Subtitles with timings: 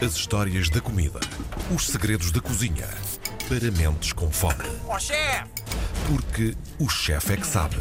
[0.00, 1.18] As histórias da comida.
[1.74, 2.86] Os segredos da cozinha.
[3.48, 4.62] Para mentes com fome.
[4.86, 5.50] Ó chefe!
[6.06, 7.74] Porque o chefe é que sabe.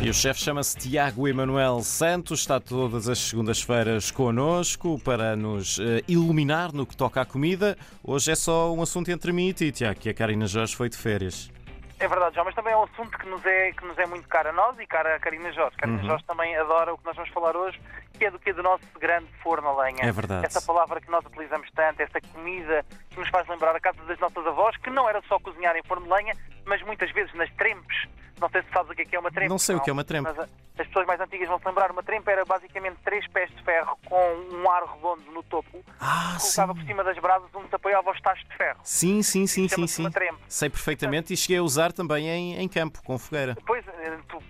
[0.00, 6.04] E o chefe chama-se Tiago Emanuel Santos, está todas as segundas-feiras connosco para nos eh,
[6.06, 7.76] iluminar no que toca à comida.
[8.04, 10.88] Hoje é só um assunto entre mim e ti, Tiago, que a Karina Jorge foi
[10.88, 11.50] de férias.
[11.98, 14.28] É verdade, João, mas também é um assunto que nos é, que nos é muito
[14.28, 15.76] caro a nós e cara a Karina Jorge.
[15.78, 17.80] Karina Jorge também adora o que nós vamos falar hoje,
[18.16, 20.02] que é do que do nosso grande forno a lenha.
[20.02, 20.46] É verdade.
[20.46, 24.18] Essa palavra que nós utilizamos tanto, essa comida que nos faz lembrar a casa das
[24.18, 26.34] nossas avós, que não era só cozinhar em forno de lenha,
[26.64, 28.06] mas muitas vezes nas trempes.
[28.40, 29.48] Não sei se sabes o que é, que é uma trempe.
[29.48, 30.30] Não sei o que é uma trempe.
[30.30, 33.48] Mas, uh, as pessoas mais antigas vão se lembrar, uma trempe era basicamente três pés
[33.50, 37.68] de ferro com um aro redondo no topo, Ah, colocava por cima das brasas onde
[37.70, 38.78] se apoiava os tachos de ferro.
[38.82, 40.02] Sim, sim, sim, sim, sim.
[40.02, 40.38] uma trempe.
[40.48, 43.56] Sei perfeitamente e cheguei a usar também em, em campo, com fogueira.
[43.66, 43.92] Pois, eh,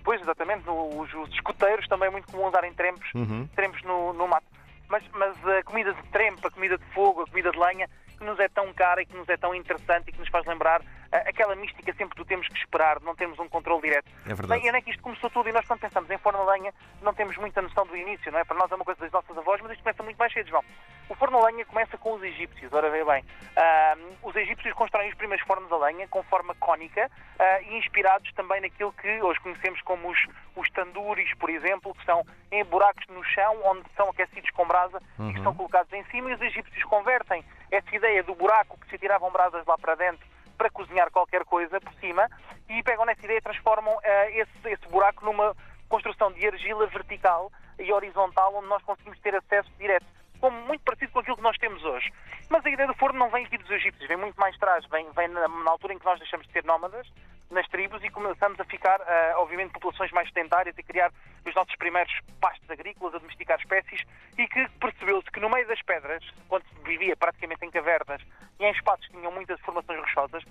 [0.06, 3.46] pois exatamente, no- os, os escuteiros também é muito comum usarem trempos, Uhum.
[3.56, 4.46] trempos no, no mato.
[4.88, 8.24] Mas, mas a comida de trempo, a comida de fogo, a comida de lenha, que
[8.24, 10.80] nos é tão cara e que nos é tão interessante e que nos faz lembrar
[11.12, 14.10] aquela mística sempre do temos que esperar, não temos um controle direto.
[14.24, 14.60] É verdade.
[14.60, 15.48] Bem, e é que isto começou tudo?
[15.48, 18.38] E nós, quando pensamos em forno a lenha, não temos muita noção do início, não
[18.38, 18.44] é?
[18.44, 20.64] Para nós é uma coisa das nossas avós, mas isto começa muito mais cedo, João.
[21.08, 23.24] O forno a lenha começa com os egípcios, ora vê bem.
[23.56, 28.32] Ah, os egípcios constroem os primeiros fornos a lenha com forma cónica ah, e inspirados
[28.32, 30.18] também naquilo que hoje conhecemos como os,
[30.56, 35.00] os tanduris, por exemplo, que são em buracos no chão onde são aquecidos com brasa
[35.20, 38.88] e que são colocados em cima e os egípcios convertem essa ideia do buraco que
[38.88, 42.28] se atiravam brasas lá para dentro para cozinhar qualquer coisa por cima
[42.68, 45.54] e pegam nessa ideia e transformam eh, esse, esse buraco numa
[45.88, 50.06] construção de argila vertical e horizontal onde nós conseguimos ter acesso direto.
[50.40, 52.12] Como muito parecido com aquilo que nós temos hoje.
[52.50, 55.10] Mas a ideia do forno não vem aqui dos egípcios, vem muito mais atrás, vem,
[55.12, 57.06] vem na, na altura em que nós deixamos de ser nómadas
[57.50, 61.12] nas tribos e começamos a ficar, eh, obviamente, populações mais sedentárias e criar
[61.44, 64.02] os nossos primeiros pastos agrícolas, a domesticar espécies
[64.36, 68.20] e que percebeu-se que no meio das pedras, quando se vivia praticamente em cavernas
[68.58, 70.44] e em espaços que tinham muitas formações rochosas,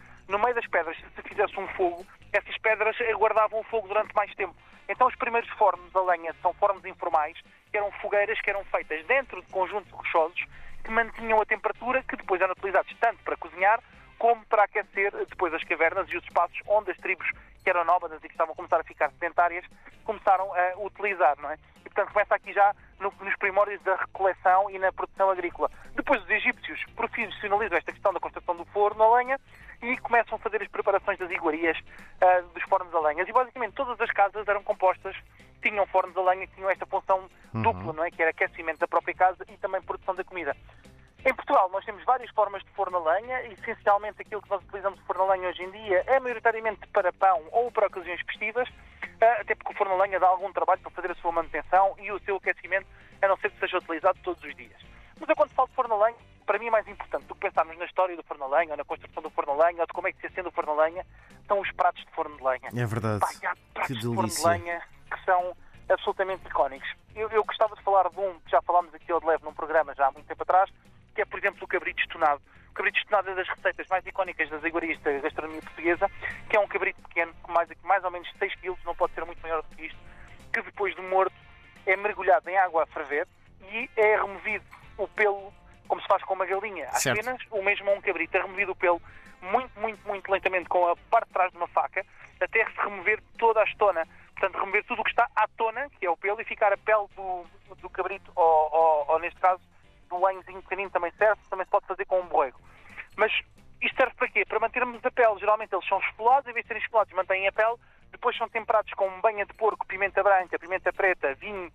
[0.68, 4.56] pedras, se se fizesse um fogo, essas pedras aguardavam o fogo durante mais tempo.
[4.88, 7.38] Então os primeiros fornos a lenha são fornos informais,
[7.72, 10.46] que eram fogueiras que eram feitas dentro de conjuntos rochosos
[10.84, 13.82] que mantinham a temperatura que depois eram utilizados tanto para cozinhar
[14.20, 17.28] como para aquecer depois as cavernas e os espaços onde as tribos
[17.64, 19.66] que eram nómadas e que estavam a começar a ficar sedentárias
[20.04, 21.58] começaram a utilizar, não é?
[21.96, 25.72] E portanto começa aqui já no- nos primórdios da recoleção e na produção agrícola.
[25.96, 29.40] Depois os egípcios profissionalizam esta questão da construção do forno a lenha
[29.82, 31.78] e começam a fazer as preparações das iguarias
[32.22, 33.30] ah, dos fornos a lenhas.
[33.30, 35.16] E basicamente todas as casas eram compostas,
[35.64, 38.12] tinham fornos a lenha que tinham esta função dupla, não é?
[38.12, 40.54] Que era aquecimento da própria casa e também produção da comida.
[41.26, 45.00] Em Portugal nós temos várias formas de forno a lenha, essencialmente aquilo que nós utilizamos
[45.00, 48.70] de forno a lenha hoje em dia é maioritariamente para pão ou para ocasiões festivas,
[49.20, 51.96] ah, até porque o forno a lenha dá algum trabalho para fazer a sua manutenção
[51.98, 52.86] e o seu aquecimento,
[53.24, 54.80] a não ser que seja utilizado todos os dias.
[55.20, 57.42] Mas eu quando falo de forno a lenha, para mim é mais importante do que
[57.42, 59.88] pensarmos na história do forno a lenha, ou na construção do forno a lenha, ou
[59.88, 61.04] de como é que se acende o forno a lenha,
[61.48, 62.70] são os pratos de forno de lenha.
[62.72, 63.22] É verdade.
[63.22, 65.58] Pá, há pratos Que de forno de lenha que são
[65.90, 66.88] absolutamente icónicos.
[67.16, 69.54] Eu, eu gostava de falar de um que já falámos aqui ao de leve num
[69.54, 70.70] programa já há muito tempo atrás,
[71.16, 72.42] que é, por exemplo, o cabrito estonado.
[72.70, 76.12] O cabrito estonado é das receitas mais icónicas das iguarias da gastronomia portuguesa,
[76.50, 79.26] que é um cabrito pequeno, com mais, mais ou menos 6 kg, não pode ser
[79.26, 79.98] muito maior do que isto,
[80.54, 81.36] que depois do morto
[81.86, 83.28] é mergulhado em água a ferver
[83.62, 84.66] e é removido
[84.98, 85.54] o pelo,
[85.88, 87.24] como se faz com uma galinha, às Certo.
[87.24, 89.02] penas, o mesmo a um cabrito, é removido o pelo
[89.42, 92.06] muito, muito, muito lentamente com a parte de trás de uma faca,
[92.42, 94.06] até se remover toda a estona.
[94.34, 96.78] Portanto, remover tudo o que está à tona, que é o pelo, e ficar a
[96.78, 97.46] pele do,
[97.76, 99.62] do cabrito, ou, ou, ou, neste caso,
[100.10, 102.60] do lenhozinho pequenino também serve, também se pode fazer com um borrego.
[103.16, 103.32] Mas
[103.82, 104.46] isto serve para quê?
[104.46, 105.40] Para mantermos a pele.
[105.40, 107.76] Geralmente eles são esfolados, em vez de serem esfolados, mantêm a pele,
[108.12, 111.72] depois são temperados com banha de porco, pimenta branca, pimenta preta, vinho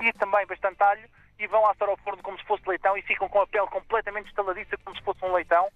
[0.00, 3.28] e também bastante alho, e vão assar ao forno como se fosse leitão e ficam
[3.28, 5.68] com a pele completamente estaladiça, como se fosse um leitão.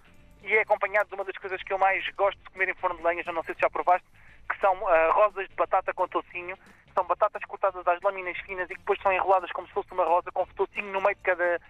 [0.43, 2.97] E é acompanhado de uma das coisas que eu mais gosto de comer em forno
[2.97, 4.07] de lenha, já não sei se já provaste,
[4.49, 6.57] que são ah, rosas de batata com toucinho.
[6.95, 10.05] São batatas cortadas às lâminas finas e que depois são enroladas como se fosse uma
[10.05, 11.61] rosa, com toucinho no meio de cada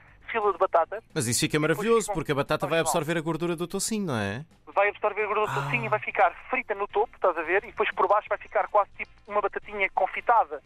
[0.52, 1.02] de batatas.
[1.14, 4.16] Mas isso fica maravilhoso, ficam- porque a batata vai absorver a gordura do tocinho, não
[4.16, 4.44] é?
[4.72, 7.64] vai absorver a gordura do tocinho e vai ficar frita no topo, estás a ver?
[7.64, 10.62] E depois por baixo vai ficar quase tipo uma batatinha confitada,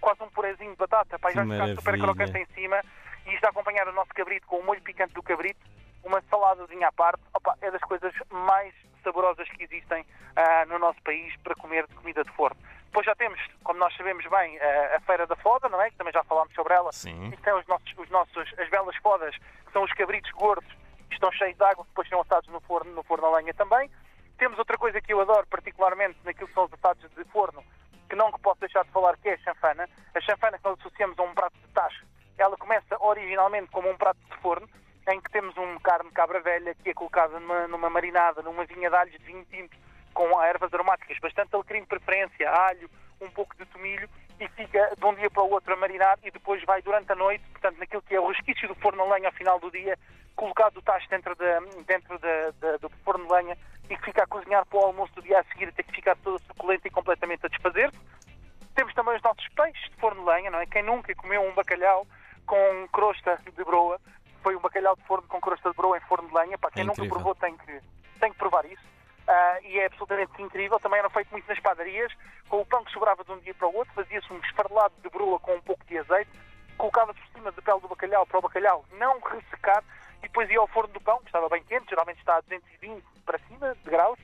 [0.00, 2.80] quase um purezinho de batata, e Que vai ficar super crocante em cima.
[3.26, 5.60] E isto a acompanhar o nosso cabrito com o molho picante do cabrito,
[6.04, 8.72] uma saladazinha à parte, Opa, é das coisas mais
[9.02, 10.04] saborosas que existem
[10.36, 12.56] ah, no nosso país para comer de comida de forno.
[12.86, 15.90] Depois já temos, como nós sabemos bem, ah, a Feira da Foda, não é?
[15.90, 16.92] Que também já falámos sobre ela.
[16.92, 17.28] Sim.
[17.32, 20.70] E tem os nossos, os nossos, as belas fodas, que são os cabritos gordos,
[21.08, 23.90] que estão cheios de água, depois são assados no forno, no forno a lenha também.
[24.38, 27.62] Temos outra coisa que eu adoro, particularmente naquilo que são os assados de forno,
[28.08, 29.88] que não que posso deixar de falar, que é a chanfana.
[30.14, 32.06] A chanfana que nós associamos a um prato de tacho,
[32.38, 34.68] ela começa originalmente como um prato de forno,
[35.10, 38.64] em que temos um carne de cabra velha que é colocada numa, numa marinada, numa
[38.64, 39.76] vinha de alhos de vinho tinto,
[40.14, 42.90] com ervas aromáticas, bastante alecrim de preferência, alho,
[43.20, 44.08] um pouco de tomilho,
[44.40, 47.14] e fica de um dia para o outro a marinar e depois vai durante a
[47.14, 49.98] noite, portanto, naquilo que é o resquício do forno a lenha ao final do dia,
[50.36, 53.58] colocado o tacho dentro, de, dentro de, de, do forno de lenha
[53.90, 56.16] e que fica a cozinhar para o almoço do dia a seguir até que ficar
[56.16, 57.98] toda suculenta e completamente a desfazer-se.
[58.74, 60.66] Temos também os nossos peixes de forno de lenha, não é?
[60.66, 62.06] Quem nunca comeu um bacalhau
[62.46, 64.00] com crosta de broa,
[64.42, 66.82] foi um bacalhau de forno com crosta de broa em forno de lenha, para quem
[66.82, 67.80] É nunca provou tem que,
[68.20, 68.82] tem que provar isso.
[69.30, 70.80] Ah, e é absolutamente incrível.
[70.80, 72.10] Também era feito muito nas padarias,
[72.48, 75.10] com o pão que sobrava de um dia para o outro, fazia-se um esfarelado de
[75.10, 76.30] broa com um pouco de azeite,
[76.78, 79.84] colocava-se por cima da pele do bacalhau para o bacalhau não ressecar,
[80.20, 83.04] e depois ia ao forno do pão, que estava bem quente, geralmente está a 220
[83.26, 84.18] para cima de graus,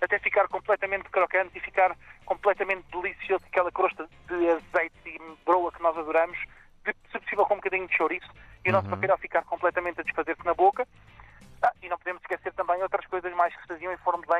[0.00, 5.82] até ficar completamente crocante e ficar completamente delicioso, aquela crosta de azeite e broa que
[5.82, 6.38] nós adoramos,
[6.84, 8.28] de, se possível com um bocadinho de chouriço,
[8.64, 10.67] e o nosso bacalhau ficar completamente a desfazer-se na boca.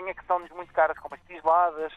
[0.08, 1.92] Lenha que são-nos muito caras, como as tisladas,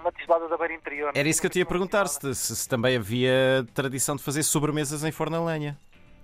[0.00, 1.12] uma tislada da beira interior.
[1.14, 5.04] Era isso que eu te ia perguntar, se, se- também havia tradição de fazer sobremesas
[5.04, 5.76] em forno a lenha.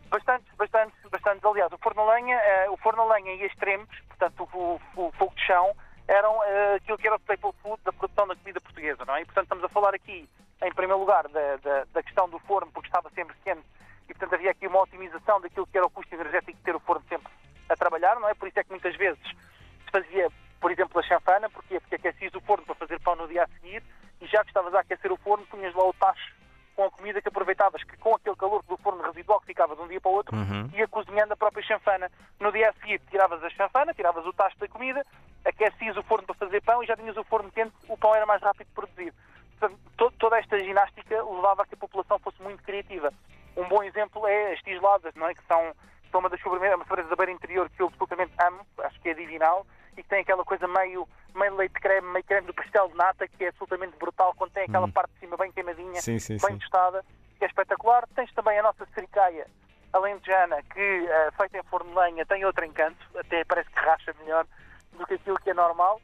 [0.09, 1.45] Bastante, bastante, bastante.
[1.47, 5.07] Aliás, o forno a lenha, eh, o forno a lenha e extremos, portanto, o, o-
[5.09, 5.75] o fogo de chão,
[6.09, 9.23] eram eh, aquilo que era o staple food da produção da comida portuguesa, não é?
[9.23, 10.29] E, portanto, estamos a falar aqui,
[10.63, 13.63] em primeiro lugar, da, da, da questão do forno, porque estava sempre quente,
[14.09, 16.81] e, portanto, havia aqui uma otimização daquilo que era o custo energético de ter o
[16.81, 17.27] forno sempre
[17.69, 18.35] a trabalhar, não é?
[18.35, 20.31] Por isso é que muitas vezes se fazia,
[20.67, 21.79] por exemplo, a chanfana, porquê?
[21.79, 23.81] Porque aquecias o forno para fazer pão no dia a seguir,
[24.21, 26.35] e já que estavas a aquecer o forno, punhas lá o tacho
[26.75, 29.83] com a comida que aproveitavas, que com aquele calor do forno residual que ficava de
[29.83, 30.69] um dia para o outro, Uhum.
[30.75, 32.11] ia cozinhando a própria chanfana.
[32.41, 35.07] No dia a seguir, tiravas a chanfana, tiravas o tacho da comida,
[35.45, 38.27] aquecias o forno para fazer pão e já tinhas o forno quente, o pão era
[38.27, 39.15] mais rápido de produzir.
[39.61, 43.15] Portanto, to- toda esta ginástica levava a que a população fosse muito criativa.
[43.57, 45.33] Um bom exemplo é as tisladas, não é?
[45.35, 45.73] que são,
[46.11, 49.11] são uma das sobremesas, uma sobremesa da beira interior que eu absolutamente amo, acho que
[49.11, 49.65] é divinal,
[49.97, 53.27] e que tem aquela coisa meio, meio leite creme, meio creme do pastel de nata,
[53.27, 56.53] que é absolutamente brutal, quando tem aquela parte de cima bem queimadinha, Sim, sim, bem
[56.53, 56.59] sim.
[56.59, 57.05] tostada,
[57.39, 58.07] que é espetacular.
[58.15, 59.47] Tens também a nossa sericaia
[59.93, 64.15] alentejana, que, eh, feita em forno de lenha, tem outro encanto, até parece que racha
[64.21, 64.47] melhor
[64.93, 66.01] do que aquilo que é normal.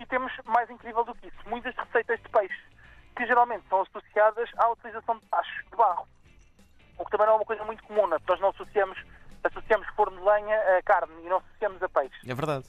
[0.00, 2.62] E temos, mais incrível do que isso, muitas receitas de peixe,
[3.16, 6.08] que geralmente são associadas à utilização de tachos de barro.
[6.98, 8.18] O que também não é uma coisa muito comum, é?
[8.26, 8.98] nós não associamos,
[9.42, 12.18] associamos forno de lenha a carne e não associamos a peixe.
[12.26, 12.64] É verdade.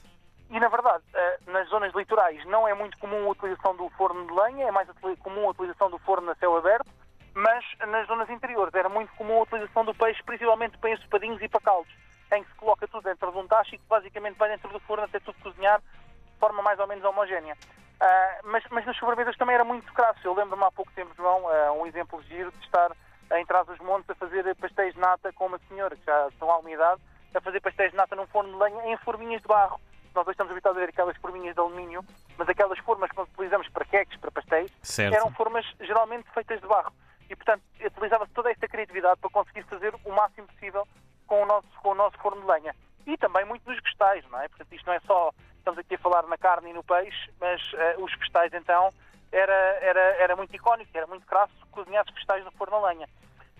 [0.50, 4.26] E, na verdade, eh, nas zonas litorais não é muito comum a utilização do forno
[4.26, 4.88] de lenha, é mais
[5.18, 6.88] comum a utilização do forno a céu aberto,
[7.34, 11.48] mas nas zonas interiores era muito comum a utilização do peixe, principalmente para ensopadinhos e
[11.48, 11.92] para caldos,
[12.32, 14.80] em que se coloca tudo dentro de um tacho e que basicamente vai dentro do
[14.80, 17.56] forno até tudo cozinhar de forma mais ou menos homogénea.
[18.00, 20.20] Ah, mas, mas nas sobremesas também era muito crasso.
[20.24, 22.92] Eu lembro-me há pouco tempo, João, ah, um exemplo giro de estar
[23.34, 26.50] em trás dos montes a fazer pastéis de nata com uma senhora que já estão
[26.50, 27.00] à umidade,
[27.34, 29.80] a fazer pastéis de nata num forno de lenha em forminhas de barro.
[30.16, 32.02] Nós hoje estamos habituados a ver aquelas forminhas de alumínio,
[32.38, 35.14] mas aquelas formas que nós utilizamos para queques, para pastéis, Certo.
[35.14, 36.90] eram formas geralmente feitas de barro.
[37.28, 40.88] E, portanto, utilizava-se toda esta criatividade para conseguir fazer o máximo possível
[41.26, 42.74] com o nosso, com o nosso forno de lenha.
[43.06, 44.48] E também muito dos vegetais, não é?
[44.48, 47.60] Portanto, isto não é só, estamos aqui a falar na carne e no peixe, mas
[47.74, 48.88] eh, os vegetais, então,
[49.30, 49.52] era,
[49.82, 53.06] era, era muito icónico, era muito crasso cozinhar os vegetais no forno a lenha.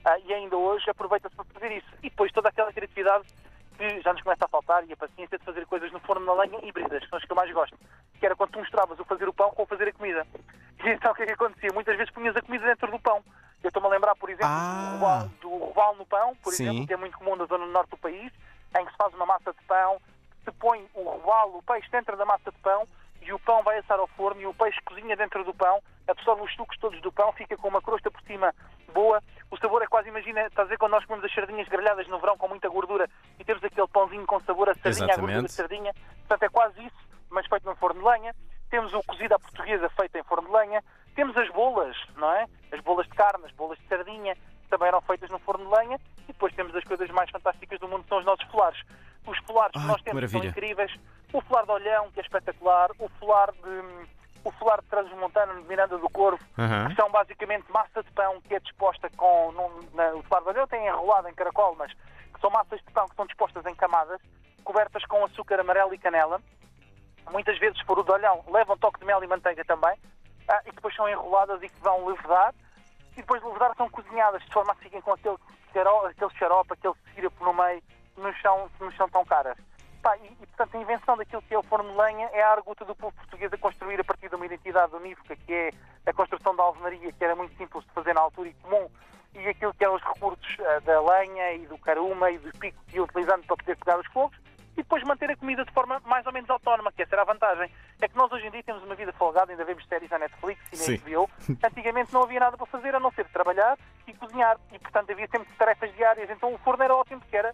[0.06, 1.88] Ah, e ainda hoje aproveita-se para fazer isso.
[2.02, 3.26] E depois toda aquela criatividade
[3.76, 6.32] que já nos começa a faltar e a paciência de fazer coisas no forno na
[6.42, 7.76] lenha híbridas, que são as que eu mais gosto.
[8.18, 10.26] Que era quando tu misturavas o fazer o pão com o fazer a comida.
[10.84, 11.72] E então o que é que acontecia?
[11.72, 13.24] Muitas vezes punhas a comida dentro do pão.
[13.64, 15.26] Eu estou-me a lembrar, por exemplo, Ah.
[15.40, 16.64] do, robalo no pão, por Sim.
[16.64, 18.30] exemplo, que é muito comum na zona norte do país,
[18.78, 19.98] em que se faz uma massa de pão,
[20.44, 22.86] se põe o robalo, o peixe dentro da massa de pão
[23.22, 26.42] e o pão vai assar ao forno e o peixe cozinha dentro do pão, absorve
[26.42, 28.54] os sucos todos do pão, fica com uma crosta por cima
[28.92, 29.22] boa.
[29.50, 32.18] O sabor é quase, imagina, estás a ver quando nós comemos as sardinhas grelhadas no
[32.18, 35.52] verão com muita gordura e temos aquele pãozinho com sabor a sardinha, a gordura de
[35.52, 35.92] sardinha.
[36.20, 36.96] Portanto, é quase isso,
[37.30, 38.34] mas feito no forno de lenha.
[38.70, 40.82] Temos o cozido à portuguesa feito em forno de lenha.
[41.14, 42.46] Temos as bolas, não é?
[42.72, 45.70] As bolas de carne, as bolas de sardinha, que também eram feitas no forno de
[45.70, 46.00] lenha.
[46.24, 48.80] E depois temos as coisas mais fantásticas do mundo, que são os nossos folares.
[49.26, 50.92] Os folares que nós temos são incríveis.
[51.32, 52.90] O folar de olhão, que é espetacular.
[52.98, 54.06] O folar de,
[54.44, 56.88] o folar de Transmontana, de Miranda do Corvo, Aham.
[56.88, 57.85] que são basicamente massa de
[58.16, 59.52] pão que é disposta com.
[59.52, 63.14] Num, na, o olhão tem enrolado em caracol, mas que são massas de pão que
[63.14, 64.20] são dispostas em camadas,
[64.64, 66.40] cobertas com açúcar amarelo e canela.
[67.30, 69.96] Muitas vezes, for o de olhão, levam toque de mel e manteiga também.
[70.48, 72.54] ah, e que depois são enroladas e que vão levedar.
[73.12, 75.36] E depois de levedar são cozinhadas de forma a que fiquem com aquele
[75.72, 77.82] xarope, aquele, xarope, aquele sírapo no meio,
[78.16, 79.56] nos são, nos são tão caras.
[80.06, 82.52] Pá, e, e, portanto, a invenção daquilo que é o forno de lenha é a
[82.52, 85.70] arguta do povo português a construir a partir de uma identidade unívoca, que é
[86.06, 88.88] a construção da alvenaria, que era muito simples de fazer na altura e comum
[89.34, 92.78] e aquilo que eram os recursos uh, da lenha e do caruma e do pico
[92.86, 94.38] que ia utilizando para poder pegar os fogos
[94.74, 97.24] e depois manter a comida de forma mais ou menos autónoma, que essa era a
[97.24, 97.68] vantagem.
[98.00, 100.60] É que nós hoje em dia temos uma vida folgada, ainda vemos séries na Netflix
[100.72, 101.30] e na HBO.
[101.66, 104.56] Antigamente não havia nada para fazer a não ser trabalhar e cozinhar.
[104.70, 106.30] E, portanto, havia sempre tarefas diárias.
[106.30, 107.52] Então o forno era ótimo, porque era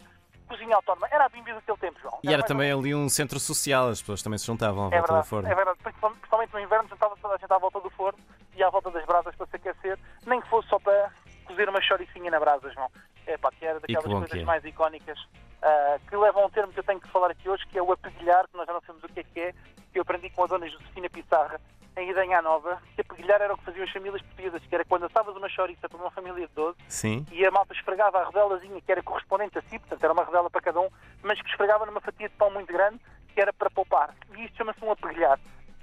[0.53, 1.09] cozinha autónoma.
[1.11, 2.19] Era a bimbi daquele tempo, João.
[2.23, 4.91] E era ou também ali um centro social, as pessoas também se juntavam à é
[4.91, 5.49] volta do verdade, forno.
[5.49, 5.79] é verdade.
[5.83, 8.19] Principalmente no inverno, juntava toda a gente à volta do forno
[8.55, 11.11] e à volta das brasas para se aquecer, nem que fosse só para
[11.47, 12.91] cozer uma choricinha na brasa, João.
[13.27, 14.45] É pá, que era daquelas coisas é.
[14.45, 15.19] mais icónicas
[15.63, 17.83] ah, que levam a um termo que eu tenho que falar aqui hoje, que é
[17.83, 19.53] o apeguilhar, que nós já não sabemos o que é que é,
[19.93, 21.61] que eu aprendi com a dona Josefina Pissarra,
[21.97, 25.05] em Idanha Nova, que apeguilhar era o que faziam as famílias portuguesas, que era quando
[25.07, 27.27] assavas uma chouriça para uma família de 12, Sim.
[27.31, 30.49] e a malta esfregava a rodelazinha que era correspondente a si, portanto era uma rodela
[30.51, 30.89] para cada um,
[31.23, 32.99] mas que esfregava numa fatia de pão muito grande,
[33.35, 34.15] que era para poupar.
[34.37, 35.39] E isto chama-se um apeguilhar.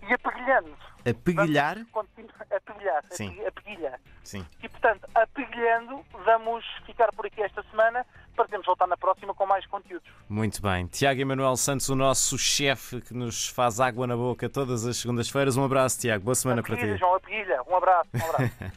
[0.08, 1.78] E apeguilhando, A peguilhar?
[1.92, 3.30] continu- apeguilhar, Sim.
[3.32, 4.00] ape- apeguilha.
[4.24, 4.46] Sim.
[4.64, 9.19] E portanto, apeguilhando, vamos ficar por aqui esta semana para termos voltar na próxima
[9.50, 10.08] mais conteúdos.
[10.30, 10.86] Muito bem.
[10.86, 15.58] Tiago Emanuel Santos, o nosso chefe que nos faz água na boca todas as segundas-feiras.
[15.58, 16.24] Um abraço, Tiago.
[16.24, 17.00] Boa semana para Apeguilha, ti.
[17.00, 17.62] João, apeguilha.
[17.68, 18.54] Um abraço, um abraço.